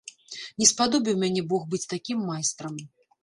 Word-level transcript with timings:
Не 0.61 0.67
спадобіў 0.71 1.19
мяне 1.25 1.43
бог 1.53 1.67
быць 1.73 1.83
такім 1.93 2.25
майстрам. 2.33 2.73